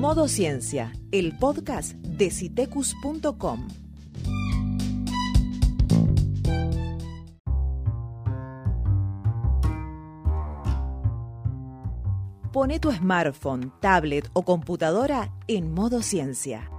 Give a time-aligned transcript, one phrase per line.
[0.00, 3.68] Modo Ciencia, el podcast de citecus.com.
[12.50, 16.70] Pone tu smartphone, tablet o computadora en modo ciencia.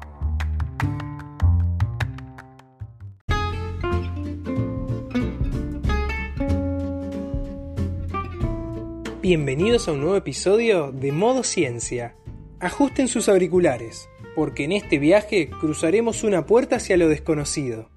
[9.22, 12.16] Bienvenidos a un nuevo episodio de Modo Ciencia.
[12.62, 17.90] Ajusten sus auriculares, porque en este viaje cruzaremos una puerta hacia lo desconocido,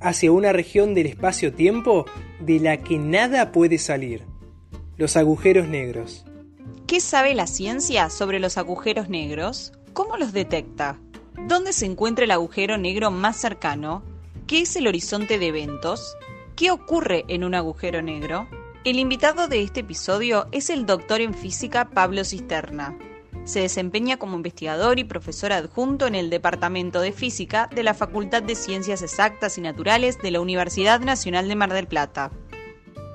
[0.00, 2.06] hacia una región del espacio-tiempo
[2.40, 4.22] de la que nada puede salir,
[4.96, 6.24] los agujeros negros.
[6.86, 9.74] ¿Qué sabe la ciencia sobre los agujeros negros?
[9.92, 10.98] ¿Cómo los detecta?
[11.46, 14.02] ¿Dónde se encuentra el agujero negro más cercano?
[14.46, 16.16] ¿Qué es el horizonte de eventos?
[16.56, 18.48] ¿Qué ocurre en un agujero negro?
[18.84, 22.96] El invitado de este episodio es el doctor en física Pablo Cisterna.
[23.46, 28.42] Se desempeña como investigador y profesor adjunto en el Departamento de Física de la Facultad
[28.42, 32.32] de Ciencias Exactas y Naturales de la Universidad Nacional de Mar del Plata.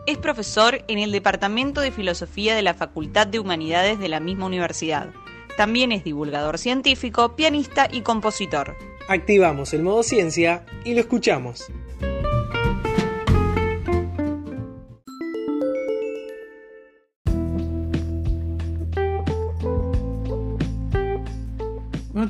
[0.07, 4.45] Es profesor en el Departamento de Filosofía de la Facultad de Humanidades de la misma
[4.45, 5.09] universidad.
[5.57, 8.77] También es divulgador científico, pianista y compositor.
[9.09, 11.69] Activamos el modo ciencia y lo escuchamos.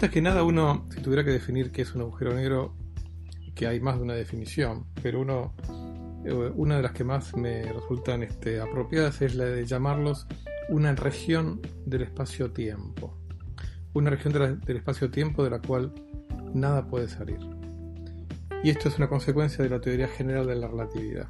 [0.01, 2.73] Antes que nada, uno, si tuviera que definir qué es un agujero negro,
[3.53, 5.53] que hay más de una definición, pero uno,
[6.25, 10.25] eh, una de las que más me resultan este, apropiadas es la de llamarlos
[10.69, 13.15] una región del espacio-tiempo.
[13.93, 15.93] Una región de la- del espacio-tiempo de la cual
[16.51, 17.37] nada puede salir.
[18.63, 21.27] Y esto es una consecuencia de la teoría general de la relatividad,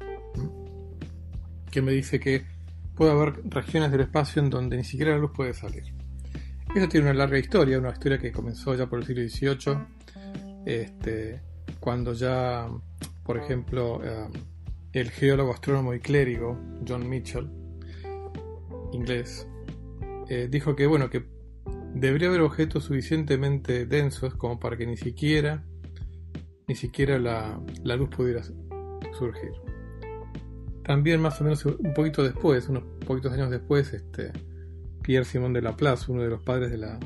[1.70, 2.46] que me dice que
[2.94, 5.92] puede haber regiones del espacio en donde ni siquiera la luz puede salir.
[6.74, 9.78] Eso tiene una larga historia, una historia que comenzó ya por el siglo XVIII,
[10.64, 11.42] este,
[11.80, 12.66] cuando ya,
[13.24, 14.28] por ejemplo, eh,
[14.94, 16.58] el geólogo, astrónomo y clérigo
[16.88, 17.50] John Mitchell,
[18.92, 19.46] inglés,
[20.28, 21.26] eh, dijo que bueno que
[21.94, 25.64] debería haber objetos suficientemente densos como para que ni siquiera
[26.66, 28.42] ni siquiera la, la luz pudiera
[29.18, 29.52] surgir.
[30.84, 34.32] También más o menos un poquito después, unos poquitos años después, este,
[35.02, 36.98] Pierre Simon de Laplace, uno de los padres de la,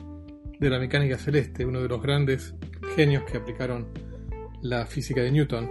[0.59, 2.55] de la mecánica celeste, uno de los grandes
[2.95, 3.89] genios que aplicaron
[4.63, 5.71] la física de Newton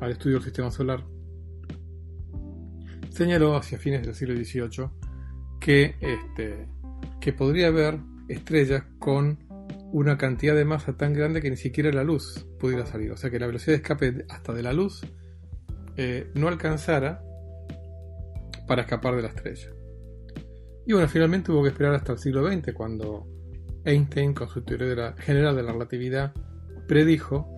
[0.00, 1.04] al estudio del sistema solar,
[3.10, 4.88] señaló hacia fines del siglo XVIII
[5.60, 6.66] que, este,
[7.20, 7.98] que podría haber
[8.28, 9.38] estrellas con
[9.92, 13.10] una cantidad de masa tan grande que ni siquiera la luz pudiera salir.
[13.12, 15.02] O sea que la velocidad de escape hasta de la luz
[15.96, 17.22] eh, no alcanzara
[18.66, 19.68] para escapar de la estrella.
[20.86, 23.26] Y bueno, finalmente hubo que esperar hasta el siglo XX cuando
[23.84, 26.32] Einstein, con su teoría de la- general de la relatividad,
[26.88, 27.48] predijo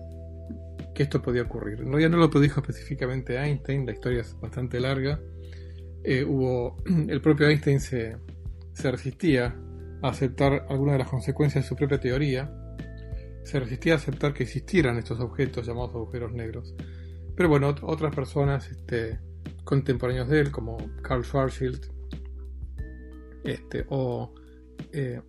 [0.93, 1.79] que esto podía ocurrir.
[1.79, 5.19] En realidad no lo predijo específicamente Einstein, la historia es bastante larga.
[6.03, 8.17] Eh, hubo, el propio Einstein se,
[8.73, 9.55] se resistía
[10.01, 12.53] a aceptar algunas de las consecuencias de su propia teoría.
[13.43, 16.75] Se resistía a aceptar que existieran estos objetos llamados agujeros negros.
[17.35, 19.19] Pero bueno, ot- otras personas este,
[19.63, 21.87] contemporáneos de él, como Carl Schwarzschild
[23.43, 24.33] este, o
[24.91, 25.21] eh,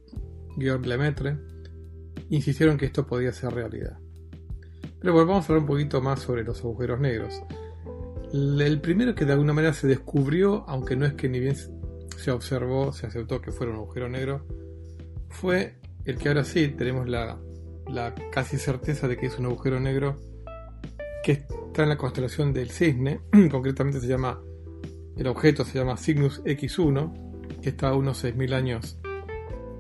[0.57, 1.37] Lemaitre,
[2.31, 3.99] insistieron que esto podía ser realidad.
[5.01, 7.43] Pero bueno, vamos a hablar un poquito más sobre los agujeros negros.
[8.33, 11.57] El primero que de alguna manera se descubrió, aunque no es que ni bien
[12.17, 14.47] se observó, se aceptó que fuera un agujero negro,
[15.29, 17.39] fue el que ahora sí tenemos la,
[17.87, 20.17] la casi certeza de que es un agujero negro
[21.23, 23.21] que está en la constelación del cisne,
[23.51, 24.41] concretamente se llama,
[25.17, 27.24] el objeto se llama Cygnus X1,
[27.65, 28.99] que está a unos 6.000 años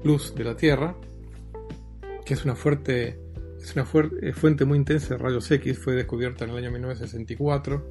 [0.04, 0.96] luz de la Tierra,
[2.24, 3.20] que es una fuerte,
[3.60, 3.86] es una
[4.22, 7.84] eh, fuente muy intensa de rayos X, fue descubierta en el año 1964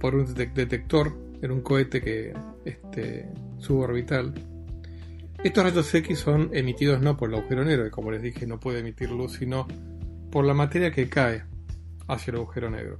[0.00, 2.34] por un detec- detector en un cohete que
[2.64, 3.28] este,
[3.58, 4.34] suborbital.
[5.44, 8.58] Estos rayos X son emitidos no por el agujero negro, que como les dije no
[8.58, 9.68] puede emitir luz, sino
[10.32, 11.44] por la materia que cae
[12.08, 12.98] hacia el agujero negro.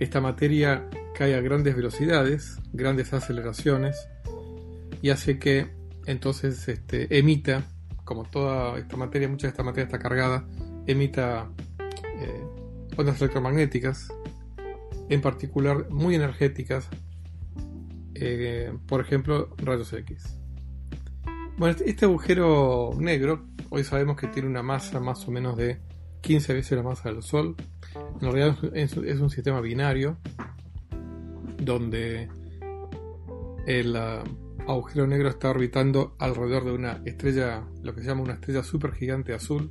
[0.00, 3.96] Esta materia cae a grandes velocidades, grandes aceleraciones,
[5.02, 5.68] y hace que
[6.06, 7.64] entonces este, emita,
[8.04, 10.46] como toda esta materia, mucha de esta materia está cargada,
[10.86, 11.50] emita
[12.20, 12.42] eh,
[12.96, 14.08] ondas electromagnéticas,
[15.08, 16.88] en particular muy energéticas,
[18.14, 20.38] eh, por ejemplo, rayos X.
[21.58, 25.78] Bueno, este- este agujero negro, hoy sabemos que tiene una masa más o menos de
[26.20, 27.56] 15 veces la masa del Sol.
[28.20, 30.18] En realidad es un- es un sistema binario
[31.66, 32.30] donde
[33.66, 34.24] el, ah,
[34.66, 39.34] agujero negro está orbitando alrededor de una estrella, lo que se llama una estrella supergigante
[39.34, 39.70] azul,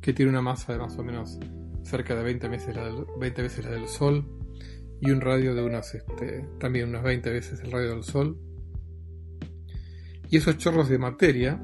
[0.00, 1.38] que tiene una masa de más o menos
[1.82, 4.26] cerca de 20 veces la del, 20 veces la del Sol
[5.00, 8.38] y un radio de unas, este, también unas 20 veces el radio del Sol.
[10.28, 11.60] Y esos chorros de materia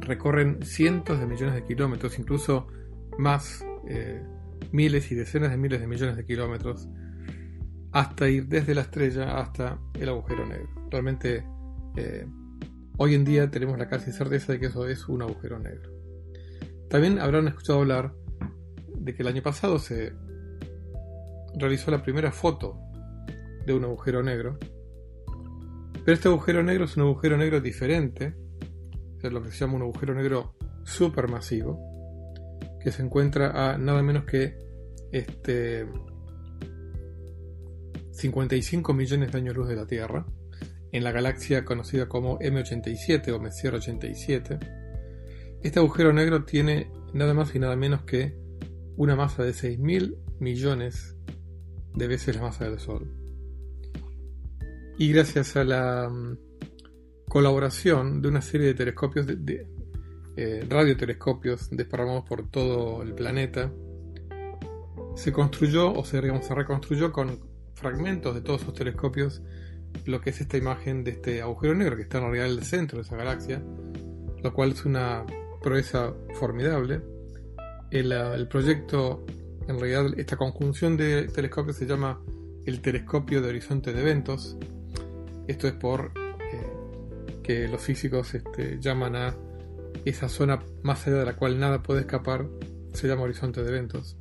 [0.00, 2.66] recorren cientos de millones de kilómetros, incluso
[3.18, 4.22] más, eh,
[4.72, 6.88] miles y decenas de miles de millones de kilómetros,
[7.92, 10.68] hasta ir desde la estrella hasta el agujero negro.
[10.90, 11.44] Realmente,
[11.96, 12.26] eh,
[12.96, 15.90] hoy en día tenemos la casi certeza de que eso es un agujero negro.
[16.88, 18.14] También habrán escuchado hablar
[18.94, 20.12] de que el año pasado se
[21.54, 22.78] realizó la primera foto
[23.66, 24.58] de un agujero negro.
[26.04, 28.34] Pero este agujero negro es un agujero negro diferente,
[29.22, 30.54] es lo que se llama un agujero negro
[30.84, 31.78] supermasivo,
[32.80, 34.58] que se encuentra a nada menos que
[35.12, 35.86] este
[38.12, 40.26] 55 millones de años luz de la Tierra,
[40.92, 44.58] en la galaxia conocida como M87 o Messier 87.
[45.62, 48.36] Este agujero negro tiene nada más y nada menos que
[48.96, 51.16] una masa de 6.000 millones
[51.94, 53.10] de veces la masa del Sol.
[54.98, 56.36] Y gracias a la mm,
[57.28, 59.66] colaboración de una serie de telescopios, de,
[60.36, 63.72] eh, radiotelescopios desparramados por todo el planeta,
[65.14, 67.51] se construyó o se, se reconstruyó con
[67.82, 69.42] fragmentos de todos esos telescopios
[70.06, 72.64] lo que es esta imagen de este agujero negro que está en realidad en el
[72.64, 73.62] centro de esa galaxia,
[74.42, 75.26] lo cual es una
[75.62, 77.02] proeza formidable.
[77.90, 79.24] El, el proyecto
[79.68, 82.20] en realidad, esta conjunción de telescopios se llama
[82.66, 84.56] el telescopio de horizonte de eventos.
[85.46, 89.36] Esto es por eh, que los físicos este, llaman a
[90.04, 92.46] esa zona más allá de la cual nada puede escapar,
[92.92, 94.16] se llama horizonte de eventos.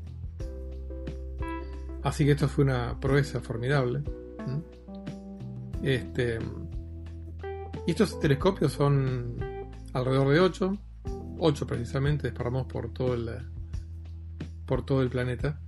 [2.04, 4.04] Así que esto fue una proeza formidable.
[5.84, 6.40] Este,
[7.88, 9.36] y estos telescopios son
[9.94, 10.78] alrededor de 8,
[11.40, 13.30] 8 precisamente, desparramados por todo el,
[14.66, 15.60] por todo el planeta.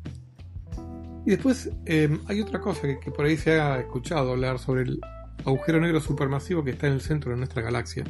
[1.26, 5.00] Y después eh, hay otra cosa que, por ahí se ha escuchado hablar sobre el
[5.46, 8.04] agujero negro supermasivo que está en el centro de nuestra galaxia,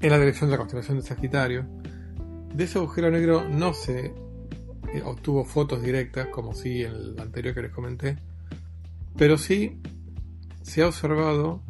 [0.00, 1.66] en la dirección de la constelación de Sagitario.
[2.54, 4.14] De ese agujero negro no se
[5.04, 8.18] obtuvo fotos directas, como sí en el anterior que les comenté,
[9.16, 9.80] pero sí
[10.62, 11.62] se ha observado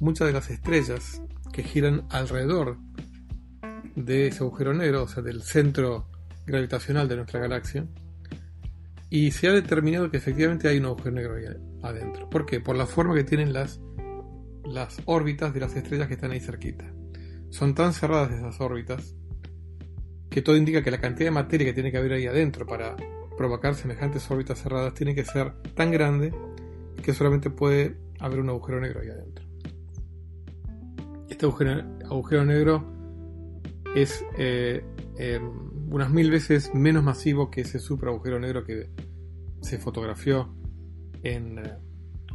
[0.00, 1.22] muchas de las estrellas
[1.52, 2.78] que giran alrededor
[3.94, 6.06] de ese agujero negro, o sea, del centro
[6.46, 7.86] gravitacional de nuestra galaxia
[9.12, 11.44] y se ha determinado que efectivamente hay un agujero negro ahí
[11.82, 12.30] adentro.
[12.30, 12.60] ¿Por qué?
[12.60, 13.78] Por la forma que tienen las,
[14.64, 16.90] las órbitas de las estrellas que están ahí cerquita.
[17.50, 19.14] Son tan cerradas esas órbitas
[20.32, 22.96] que todo indica que la cantidad de materia que tiene que haber ahí adentro para
[23.36, 26.32] provocar semejantes órbitas cerradas tiene que ser tan grande
[27.02, 29.44] que solamente puede haber un agujero negro ahí adentro.
[31.28, 32.84] Este agujero, negro
[33.94, 34.82] es eh,
[35.18, 38.90] em, unas mil veces menos masivo que ese super agujero negro que
[39.60, 40.54] se fotografió
[41.22, 41.74] en eh,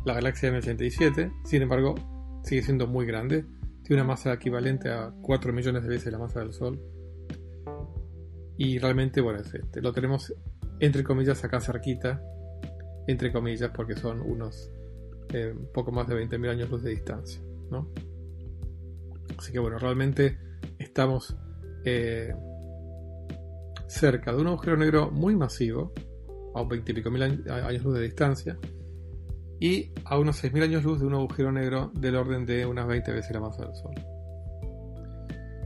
[0.05, 1.31] la galaxia M87.
[1.45, 1.95] Sin embargo,
[2.43, 3.45] sigue siendo muy grande.
[3.83, 6.79] Tiene una masa equivalente a 4 millones de veces la masa del Sol.
[8.57, 10.33] Y realmente, bueno, este, lo tenemos
[10.79, 12.21] entre comillas acá cerquita.
[13.07, 14.69] Entre comillas, porque son unos
[15.29, 17.41] eh, poco más de 20.000 años luz de distancia.
[17.69, 17.89] ¿no?
[19.37, 20.37] Así que bueno, realmente
[20.79, 21.35] estamos
[21.85, 22.33] eh,
[23.87, 25.93] cerca de un agujero negro muy masivo,
[26.55, 28.57] a un 20 y pico mil años luz de distancia,
[29.59, 33.11] y a unos 6.000 años luz de un agujero negro del orden de unas 20
[33.11, 33.95] veces la masa del Sol.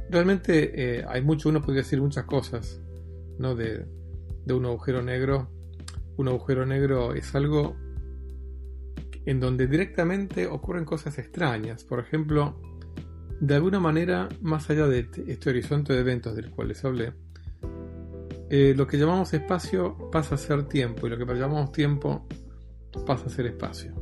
[0.10, 2.81] Realmente eh, hay mucho, uno podría decir muchas cosas
[3.56, 3.86] de
[4.54, 5.50] un agujero negro.
[6.18, 7.76] Un agujero negro es algo
[9.26, 11.84] en donde directamente ocurren cosas extrañas.
[11.84, 12.60] Por ejemplo,
[13.40, 17.14] de alguna manera, más allá de este, este horizonte de eventos del cual les hablé,
[18.50, 22.28] eh, lo que llamamos espacio pasa a ser tiempo y lo que llamamos tiempo
[23.06, 23.94] pasa a ser espacio.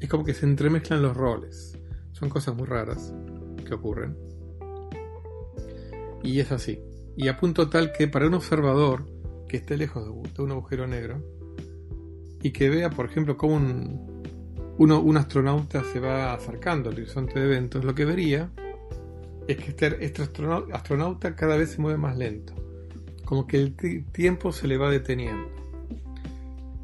[0.00, 1.78] Es como que se entremezclan los roles.
[2.12, 3.14] Son cosas muy raras
[3.66, 4.16] que ocurren.
[6.22, 6.80] Y es así.
[7.16, 9.06] Y a punto tal que para un observador
[9.48, 10.04] que esté lejos
[10.34, 11.22] de un agujero negro
[12.42, 14.32] y que vea, por ejemplo, cómo un,
[14.78, 18.50] un astronauta se va acercando al horizonte de eventos, lo que vería
[19.46, 20.22] es que este, este
[20.72, 22.54] astronauta cada vez se mueve más lento
[23.32, 23.74] como que el
[24.12, 25.48] tiempo se le va deteniendo.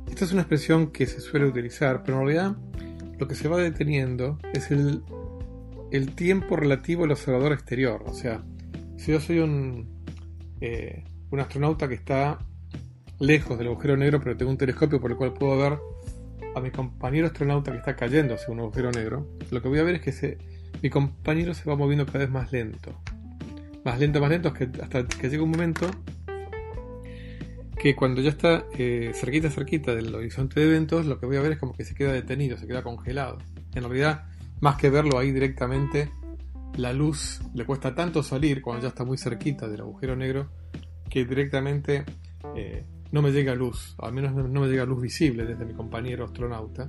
[0.08, 2.56] Esta es una expresión que se suele utilizar, pero en realidad
[3.18, 5.02] lo que se va deteniendo es el,
[5.90, 8.02] el tiempo relativo al observador exterior.
[8.06, 8.42] O sea,
[8.96, 9.88] si yo soy un,
[10.60, 12.38] eh, un astronauta que está
[13.20, 15.78] lejos del agujero negro, pero tengo un telescopio por el cual puedo ver
[16.54, 19.82] a mi compañero astronauta que está cayendo hacia un agujero negro, lo que voy a
[19.82, 20.38] ver es que se,
[20.82, 23.00] mi compañero se va moviendo cada vez más lento.
[23.84, 25.88] Más lento, más lento, hasta que llega un momento
[27.78, 31.40] que cuando ya está eh, cerquita, cerquita del horizonte de eventos, lo que voy a
[31.40, 33.38] ver es como que se queda detenido, se queda congelado.
[33.74, 34.24] En realidad,
[34.60, 36.10] más que verlo ahí directamente,
[36.78, 40.48] la luz le cuesta tanto salir cuando ya está muy cerquita del agujero negro
[41.10, 42.04] que directamente
[42.54, 46.24] eh, no me llega luz, al menos no, me llega luz visible desde mi compañero
[46.24, 46.88] astronauta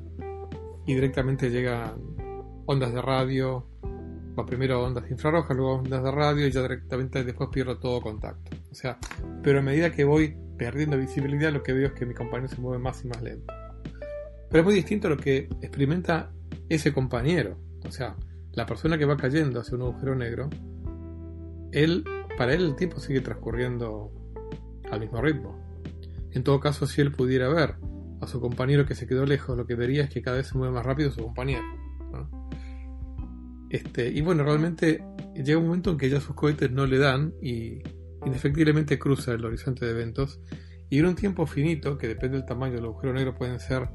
[0.86, 1.96] y directamente llegan
[2.66, 3.66] ondas de radio,
[4.46, 8.56] primero ondas infrarrojas, luego ondas de radio y ya directamente después pierdo todo contacto.
[8.72, 8.98] O sea,
[9.42, 12.62] pero a medida que voy perdiendo visibilidad lo que veo es que mi compañero se
[12.62, 13.54] mueve más y más lento.
[14.50, 16.32] Pero es muy distinto a lo que experimenta
[16.70, 17.58] ese compañero.
[17.88, 18.16] O sea,
[18.60, 20.50] la persona que va cayendo hacia un agujero negro,
[21.72, 22.04] él,
[22.38, 24.12] para él el tiempo sigue transcurriendo
[24.92, 25.58] al mismo ritmo.
[26.32, 27.76] En todo caso, si él pudiera ver
[28.20, 30.58] a su compañero que se quedó lejos, lo que vería es que cada vez se
[30.58, 31.64] mueve más rápido su compañero.
[33.70, 37.34] Este, y bueno, realmente llega un momento en que ya sus cohetes no le dan
[37.42, 37.82] y
[38.26, 40.42] indefectiblemente cruza el horizonte de eventos
[40.90, 43.88] y en un tiempo finito, que depende del tamaño del agujero negro, pueden ser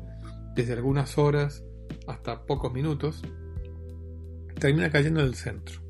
[0.54, 1.62] desde algunas horas
[2.06, 3.20] hasta pocos minutos,
[4.58, 5.80] termina cayendo en el centro.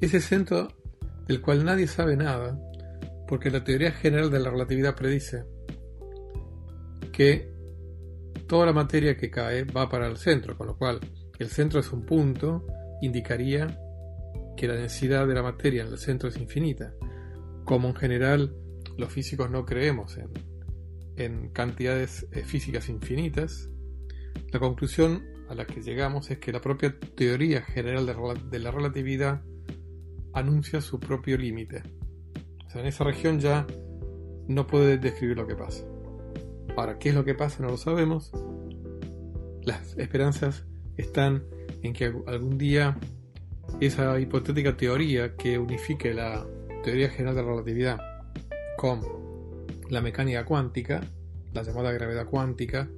[0.00, 0.68] Ese centro
[1.26, 2.58] del cual nadie sabe nada,
[3.26, 5.44] porque la teoría general de la relatividad predice
[7.12, 7.50] que
[8.46, 11.00] toda la materia que cae va para el centro, con lo cual
[11.38, 12.66] el centro es un punto,
[13.02, 13.78] indicaría
[14.56, 16.94] que la densidad de la materia en el centro es infinita.
[17.64, 18.54] Como en general
[18.96, 20.30] los físicos no creemos en,
[21.16, 23.68] en cantidades eh, físicas infinitas,
[24.52, 28.06] la conclusión a la que llegamos es que la propia teoría general
[28.50, 29.42] de la relatividad
[30.32, 31.82] anuncia su propio límite.
[32.66, 33.66] O sea, en esa región ya
[34.48, 35.84] no puede describir lo que pasa.
[36.76, 37.62] Ahora, ¿qué es lo que pasa?
[37.62, 38.32] No lo sabemos.
[39.62, 41.44] Las esperanzas están
[41.82, 42.98] en que algún día
[43.80, 46.46] esa hipotética teoría que unifique la
[46.84, 47.98] teoría general de la relatividad
[48.76, 49.00] con
[49.90, 51.00] la mecánica cuántica,
[51.52, 52.88] la llamada gravedad cuántica,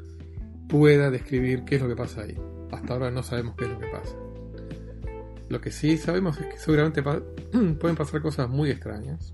[0.69, 2.37] pueda describir qué es lo que pasa ahí.
[2.71, 4.17] Hasta ahora no sabemos qué es lo que pasa.
[5.49, 7.03] Lo que sí sabemos es que seguramente
[7.81, 9.33] pueden pasar cosas muy extrañas.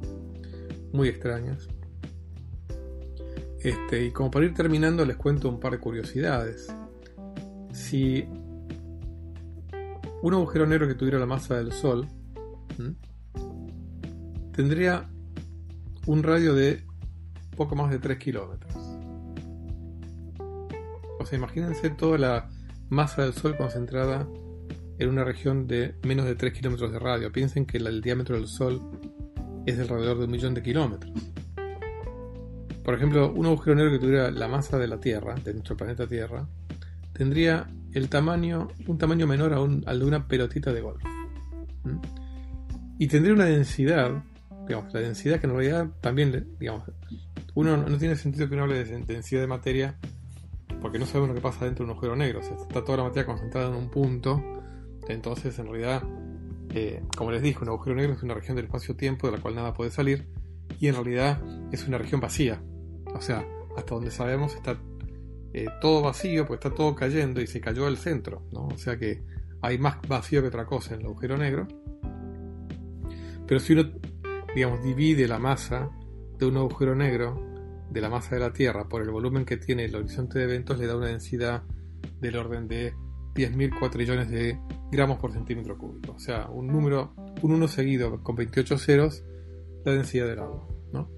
[0.93, 1.69] Muy extrañas.
[3.61, 6.73] Este, y como para ir terminando les cuento un par de curiosidades.
[7.73, 8.25] Si
[10.23, 12.07] un agujero negro que tuviera la masa del Sol
[14.53, 15.11] tendría
[16.07, 16.85] un radio de
[17.57, 18.84] poco más de 3 kilómetros.
[21.25, 22.51] O sea, imagínense toda la
[22.91, 24.29] masa del Sol concentrada
[24.99, 27.33] en una región de menos de 3 kilómetros de radio.
[27.33, 28.79] Piensen que el diámetro del Sol
[29.65, 31.11] es de alrededor de un millón de kilómetros.
[32.85, 36.07] Por ejemplo, un agujero negro que tuviera la masa de la Tierra, de nuestro planeta
[36.07, 36.47] Tierra,
[37.15, 41.03] tendría el tamaño, un tamaño menor al de una pelotita de golf.
[41.85, 42.01] ¿Mm?
[42.99, 44.23] Y tendría una densidad,
[44.69, 46.83] digamos, la densidad que en realidad también, digamos,
[47.55, 49.97] uno no tiene sentido que uno hable de densidad de materia
[50.85, 52.41] porque no sabemos lo que pasa dentro de un agujero negro.
[52.41, 54.45] está toda la materia concentrada en un punto.
[55.09, 56.03] Entonces, en realidad,
[56.75, 59.55] eh, como les dije, un agujero negro es una región del espacio-tiempo de la cual
[59.55, 60.27] nada puede salir.
[60.79, 61.41] Y en realidad
[61.73, 62.63] es una región vacía.
[63.15, 64.77] O sea, hasta donde sabemos está
[65.55, 68.43] eh, todo vacío, pues está todo cayendo y se cayó al centro.
[68.53, 69.23] O sea que
[69.63, 71.67] hay más vacío que otra cosa en el agujero negro.
[73.47, 73.91] Pero si uno,
[74.55, 75.89] digamos, divide la masa
[76.37, 77.54] de un agujero negro
[77.95, 80.79] de la masa de la Tierra por el volumen que tiene el horizonte de eventos
[80.79, 81.63] le da una densidad
[82.21, 82.93] del orden de
[83.35, 84.59] 10.000 cuatrillones de
[84.91, 86.13] gramos por centímetro cúbico.
[86.13, 89.25] O sea, un número, un 1 seguido con 28 ceros,
[89.85, 90.67] la densidad del agua.
[90.93, 91.09] ¿no?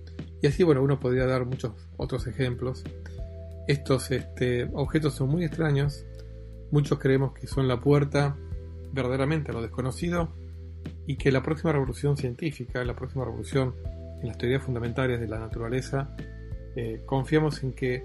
[0.42, 2.84] Y así, bueno, uno podría dar muchos otros ejemplos.
[3.66, 6.04] Estos este, objetos son muy extraños.
[6.70, 8.36] Muchos creemos que son la puerta
[8.92, 10.34] verdaderamente a lo desconocido
[11.06, 13.74] y que la próxima revolución científica, la próxima revolución
[14.20, 16.14] en las teorías fundamentales de la naturaleza,
[16.76, 18.04] eh, confiamos en que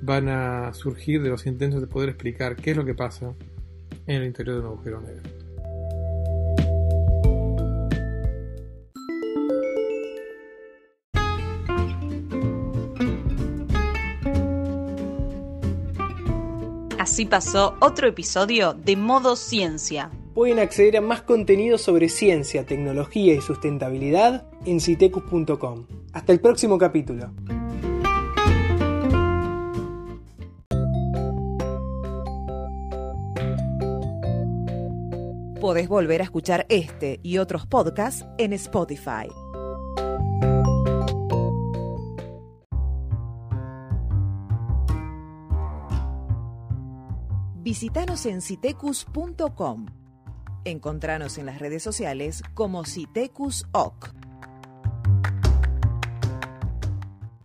[0.00, 3.34] van a surgir de los intentos de poder explicar qué es lo que pasa
[4.06, 5.22] en el interior de un agujero negro.
[16.98, 20.10] Así pasó otro episodio de Modo Ciencia.
[20.34, 25.86] Pueden acceder a más contenido sobre ciencia, tecnología y sustentabilidad en citecus.com.
[26.12, 27.30] Hasta el próximo capítulo.
[35.62, 39.28] Podés volver a escuchar este y otros podcasts en Spotify.
[47.60, 49.86] Visítanos en citecus.com.
[50.64, 54.21] Encontranos en las redes sociales como Citecus OC.